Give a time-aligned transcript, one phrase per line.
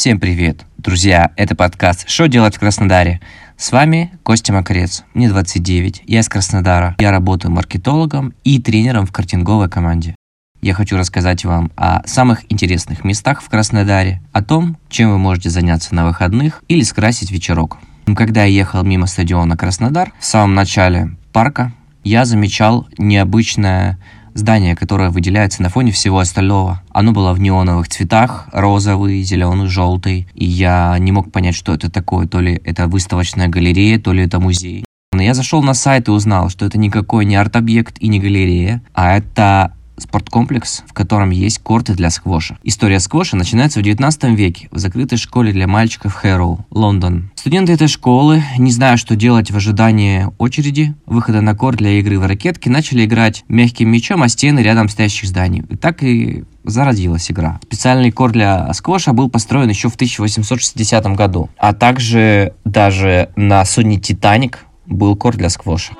[0.00, 3.20] Всем привет, друзья, это подкаст «Что делать в Краснодаре?».
[3.58, 6.96] С вами Костя Макарец, мне 29, я из Краснодара.
[6.98, 10.14] Я работаю маркетологом и тренером в картинговой команде.
[10.62, 15.50] Я хочу рассказать вам о самых интересных местах в Краснодаре, о том, чем вы можете
[15.50, 17.76] заняться на выходных или скрасить вечерок.
[18.16, 23.98] Когда я ехал мимо стадиона Краснодар, в самом начале парка, я замечал необычное
[24.40, 26.82] здание, которое выделяется на фоне всего остального.
[26.90, 30.26] Оно было в неоновых цветах, розовый, зеленый, желтый.
[30.34, 32.26] И я не мог понять, что это такое.
[32.26, 34.84] То ли это выставочная галерея, то ли это музей.
[35.12, 38.82] Но я зашел на сайт и узнал, что это никакой не арт-объект и не галерея,
[38.94, 42.58] а это спорткомплекс, в котором есть корты для сквоша.
[42.62, 47.30] История сквоша начинается в 19 веке в закрытой школе для мальчиков Хэроу, Лондон.
[47.34, 52.18] Студенты этой школы, не зная, что делать в ожидании очереди, выхода на корт для игры
[52.18, 55.64] в ракетки, начали играть мягким мячом о стены рядом стоящих зданий.
[55.68, 57.60] И так и зародилась игра.
[57.62, 63.98] Специальный корт для сквоша был построен еще в 1860 году, а также даже на судне
[63.98, 65.92] «Титаник» был корт для сквоша.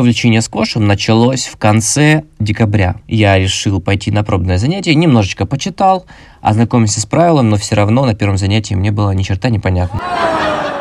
[0.00, 2.96] Увлечение сквошем началось в конце декабря.
[3.06, 6.06] Я решил пойти на пробное занятие, немножечко почитал,
[6.40, 10.00] ознакомился с правилом, но все равно на первом занятии мне было ни черта непонятно.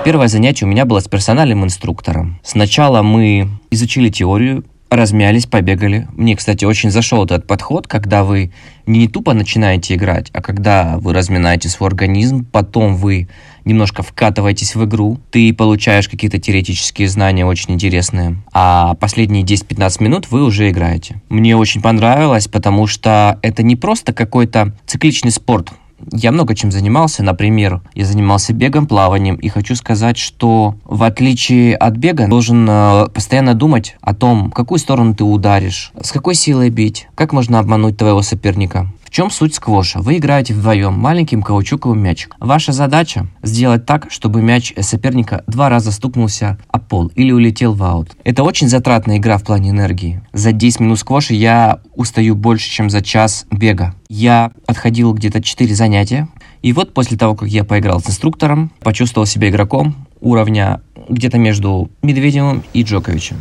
[0.06, 2.40] Первое занятие у меня было с персональным инструктором.
[2.44, 6.08] Сначала мы изучили теорию, размялись, побегали.
[6.14, 8.52] Мне, кстати, очень зашел этот подход, когда вы
[8.86, 13.28] не тупо начинаете играть, а когда вы разминаете свой организм, потом вы
[13.66, 20.32] немножко вкатываетесь в игру, ты получаешь какие-то теоретические знания очень интересные, а последние 10-15 минут
[20.32, 21.22] вы уже играете.
[21.30, 25.70] Мне очень понравилось, потому что это не просто какой-то цикличный спорт,
[26.12, 27.24] я много чем занимался.
[27.24, 29.36] Например, я занимался бегом, плаванием.
[29.36, 34.54] И хочу сказать, что в отличие от бега, должен э, постоянно думать о том, в
[34.54, 38.88] какую сторону ты ударишь, с какой силой бить, как можно обмануть твоего соперника.
[39.10, 40.02] В чем суть сквоша?
[40.02, 42.38] Вы играете вдвоем маленьким каучуковым мячиком.
[42.40, 47.84] Ваша задача сделать так, чтобы мяч соперника два раза стукнулся о пол или улетел в
[47.84, 48.12] аут.
[48.24, 50.22] Это очень затратная игра в плане энергии.
[50.32, 53.96] За 10 минут сквоша я устаю больше, чем за час бега.
[54.10, 56.28] Я отходил где-то 4 занятия.
[56.62, 61.90] И вот после того, как я поиграл с инструктором, почувствовал себя игроком уровня где-то между
[62.04, 63.38] Медведевым и Джоковичем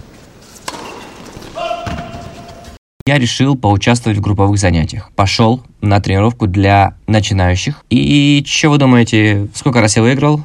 [3.08, 5.10] я решил поучаствовать в групповых занятиях.
[5.16, 7.82] Пошел на тренировку для начинающих.
[7.88, 10.42] И что вы думаете, сколько раз я выиграл?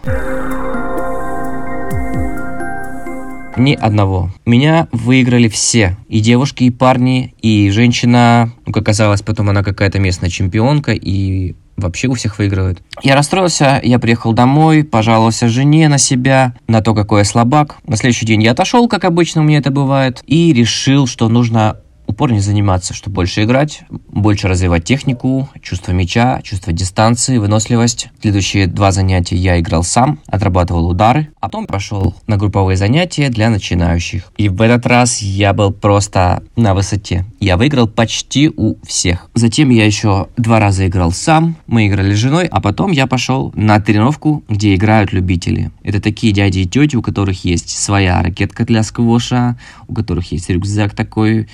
[3.58, 4.32] Ни одного.
[4.46, 5.98] Меня выиграли все.
[6.08, 8.50] И девушки, и парни, и женщина.
[8.66, 12.82] Ну, как оказалось, потом она какая-то местная чемпионка, и вообще у всех выигрывают.
[13.02, 17.78] Я расстроился, я приехал домой, пожаловался жене на себя, на то, какой я слабак.
[17.86, 21.78] На следующий день я отошел, как обычно у меня это бывает, и решил, что нужно
[22.14, 28.10] упорнее заниматься, чтобы больше играть, больше развивать технику, чувство мяча, чувство дистанции, выносливость.
[28.22, 33.50] Следующие два занятия я играл сам, отрабатывал удары, а потом пошел на групповые занятия для
[33.50, 34.32] начинающих.
[34.38, 37.26] И в этот раз я был просто на высоте.
[37.40, 39.30] Я выиграл почти у всех.
[39.34, 43.52] Затем я еще два раза играл сам, мы играли с женой, а потом я пошел
[43.56, 45.72] на тренировку, где играют любители.
[45.82, 49.58] Это такие дяди и тети, у которых есть своя ракетка для сквоша,
[49.88, 51.48] у которых есть рюкзак такой,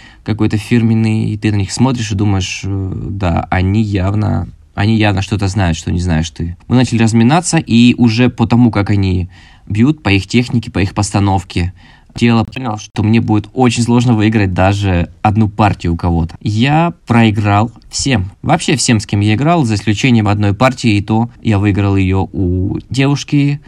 [0.49, 5.21] какой-то фирменный, и ты на них смотришь и думаешь, э, да, они явно они явно
[5.21, 6.55] что-то знают, что не знаешь ты.
[6.69, 9.29] Мы начали разминаться, и уже по тому, как они
[9.67, 11.73] бьют, по их технике, по их постановке,
[12.15, 16.35] тело понял, что мне будет очень сложно выиграть даже одну партию у кого-то.
[16.39, 18.31] Я проиграл всем.
[18.41, 22.29] Вообще всем, с кем я играл, за исключением одной партии, и то я выиграл ее
[22.31, 23.59] у девушки,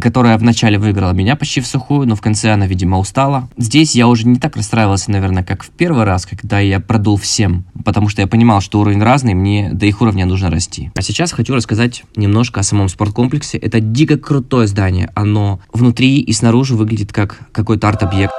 [0.00, 3.48] которая вначале выиграла меня почти в сухую, но в конце она, видимо, устала.
[3.56, 7.64] Здесь я уже не так расстраивался, наверное, как в первый раз, когда я продул всем,
[7.84, 10.90] потому что я понимал, что уровень разный, мне до их уровня нужно расти.
[10.96, 13.58] А сейчас хочу рассказать немножко о самом спорткомплексе.
[13.58, 15.10] Это дико крутое здание.
[15.14, 18.32] Оно внутри и снаружи выглядит как какой-то арт-объект.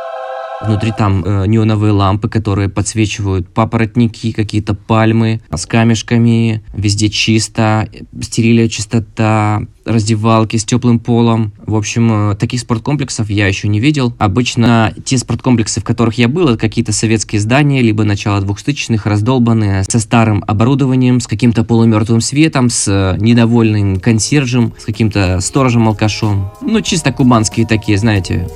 [0.62, 6.64] Внутри там э, неоновые лампы, которые подсвечивают папоротники, какие-то пальмы с камешками.
[6.74, 7.90] Везде чисто,
[8.22, 11.54] стерильная чистота, раздевалки с теплым полом.
[11.66, 14.14] В общем, э, таких спорткомплексов я еще не видел.
[14.18, 19.84] Обычно те спорткомплексы, в которых я был, это какие-то советские здания, либо начало двухтысячных, раздолбанные,
[19.84, 26.52] со старым оборудованием, с каким-то полумертвым светом, с э, недовольным консьержем, с каким-то сторожем-алкашом.
[26.62, 28.48] Ну, чисто кубанские такие, знаете,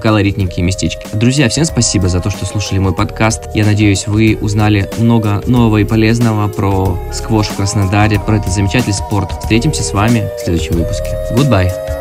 [0.00, 1.06] колоритненькие местечки.
[1.12, 3.44] Друзья, всем спасибо за то, что слушали мой подкаст.
[3.54, 8.94] Я надеюсь, вы узнали много нового и полезного про сквош в Краснодаре, про этот замечательный
[8.94, 9.30] спорт.
[9.40, 11.10] Встретимся с вами в следующем выпуске.
[11.32, 11.99] Goodbye!